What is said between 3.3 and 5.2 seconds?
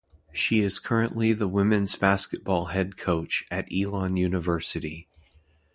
at Elon University.